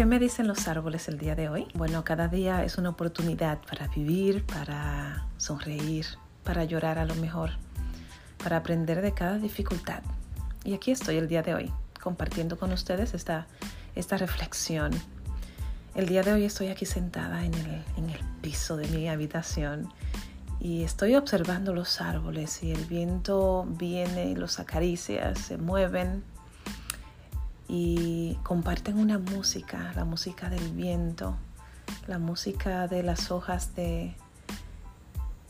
[0.00, 1.68] ¿Qué me dicen los árboles el día de hoy?
[1.74, 6.06] Bueno, cada día es una oportunidad para vivir, para sonreír,
[6.42, 7.50] para llorar a lo mejor,
[8.42, 10.02] para aprender de cada dificultad.
[10.64, 11.72] Y aquí estoy el día de hoy,
[12.02, 13.46] compartiendo con ustedes esta,
[13.94, 14.90] esta reflexión.
[15.94, 19.92] El día de hoy estoy aquí sentada en el, en el piso de mi habitación
[20.60, 26.24] y estoy observando los árboles y el viento viene, los acaricia, se mueven
[27.72, 31.36] y comparten una música, la música del viento,
[32.08, 34.16] la música de las hojas de,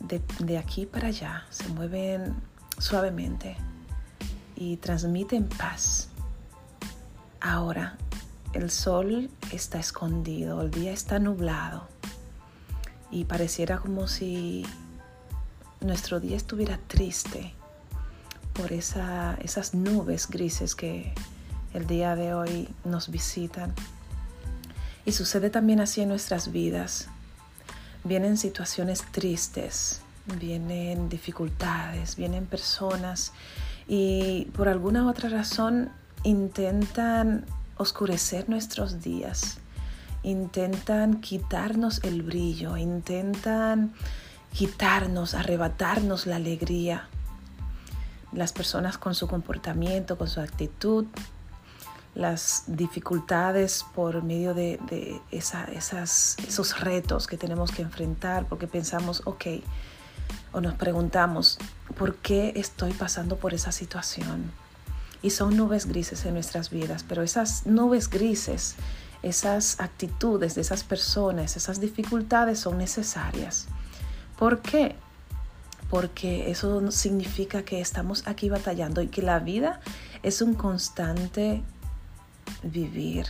[0.00, 2.34] de, aquí para allá, se mueven
[2.76, 3.56] suavemente
[4.54, 6.10] y transmiten paz.
[7.40, 7.96] Ahora,
[8.52, 11.88] el sol está escondido, el día está nublado
[13.10, 14.66] y pareciera como si
[15.80, 17.54] nuestro día estuviera triste
[18.52, 21.14] por esas nubes grises que,
[21.74, 23.74] el día de hoy nos visitan.
[25.04, 27.08] Y sucede también así en nuestras vidas.
[28.04, 30.02] Vienen situaciones tristes,
[30.38, 33.32] vienen dificultades, vienen personas
[33.86, 35.90] y por alguna otra razón
[36.22, 37.44] intentan
[37.76, 39.58] oscurecer nuestros días,
[40.22, 43.94] intentan quitarnos el brillo, intentan
[44.52, 47.08] quitarnos, arrebatarnos la alegría.
[48.32, 51.06] Las personas con su comportamiento, con su actitud,
[52.14, 54.80] las dificultades por medio de,
[55.30, 59.46] esas, esos retos que tenemos que enfrentar, porque pensamos, ok,
[60.52, 61.58] o nos preguntamos,
[61.96, 64.50] ¿por qué estoy pasando por esa situación?
[65.22, 68.74] Y son nubes grises en nuestras vidas, pero esas nubes grises,
[69.22, 73.66] esas actitudes de esas personas, esas dificultades son necesarias.
[74.38, 74.96] ¿Por qué?
[75.90, 79.80] Porque eso significa que estamos aquí batallando y que la vida
[80.22, 81.62] es un constante
[82.62, 83.26] vivir,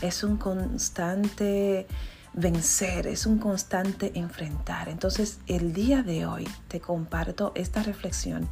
[0.00, 1.86] es un constante
[2.32, 4.88] vencer, es un constante enfrentar.
[4.88, 8.48] Entonces, el día de hoy te comparto esta reflexión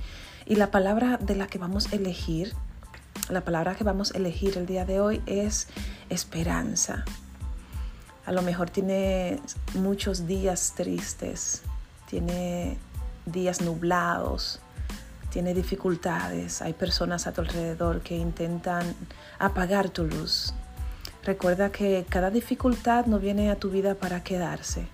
[0.46, 2.54] y la palabra de la que vamos a elegir,
[3.28, 5.68] la palabra que vamos a elegir el día de hoy es
[6.08, 7.04] esperanza.
[8.26, 9.38] A lo mejor tiene
[9.74, 11.62] muchos días tristes,
[12.08, 12.78] tiene
[13.26, 14.60] días nublados,
[15.34, 18.94] tiene dificultades, hay personas a tu alrededor que intentan
[19.40, 20.54] apagar tu luz.
[21.24, 24.86] Recuerda que cada dificultad no viene a tu vida para quedarse,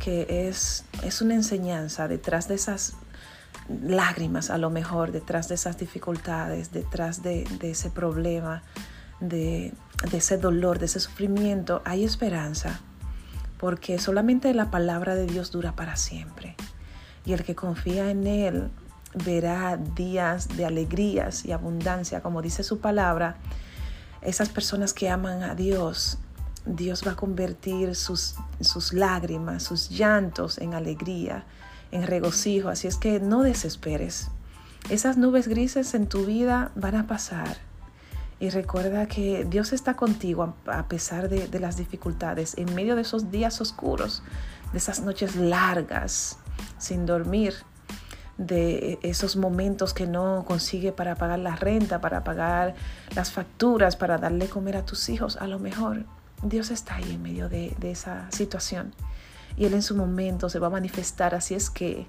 [0.00, 2.96] que es, es una enseñanza detrás de esas
[3.70, 8.62] lágrimas, a lo mejor, detrás de esas dificultades, detrás de, ese problema,
[9.20, 9.72] de,
[10.10, 12.80] de ese dolor, de ese sufrimiento, hay esperanza,
[13.56, 16.54] porque solamente la palabra de Dios dura para siempre.
[17.24, 18.70] Y el que confía en Él
[19.14, 23.36] verá días de alegrías y abundancia, como dice su palabra.
[24.22, 26.18] Esas personas que aman a Dios,
[26.66, 31.44] Dios va a convertir sus, sus lágrimas, sus llantos en alegría,
[31.92, 32.68] en regocijo.
[32.68, 34.28] Así es que no desesperes.
[34.90, 37.58] Esas nubes grises en tu vida van a pasar.
[38.40, 43.02] Y recuerda que Dios está contigo a pesar de, de las dificultades, en medio de
[43.02, 44.22] esos días oscuros,
[44.72, 46.38] de esas noches largas,
[46.78, 47.54] sin dormir
[48.38, 52.74] de esos momentos que no consigue para pagar la renta, para pagar
[53.14, 56.04] las facturas, para darle comer a tus hijos, a lo mejor
[56.42, 58.94] Dios está ahí en medio de, esa situación
[59.56, 61.34] y Él en su momento se va a manifestar.
[61.34, 62.06] Así es que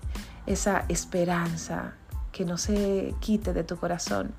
[0.47, 1.94] esa esperanza
[2.31, 4.34] que no se quite de tu corazón,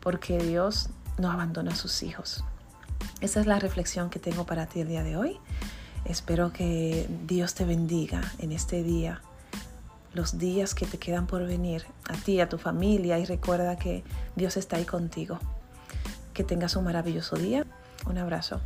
[0.00, 2.44] porque Dios no abandona a sus hijos.
[3.20, 5.38] Esa es la reflexión que tengo para ti el día de hoy.
[6.04, 9.20] Espero que Dios te bendiga en este día
[10.14, 14.04] los días que te quedan por venir, a ti, a tu familia y recuerda que
[14.36, 15.38] Dios está ahí contigo.
[16.34, 17.66] Que tengas un maravilloso día.
[18.06, 18.60] Un abrazo.